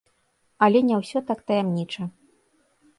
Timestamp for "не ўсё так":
0.89-1.39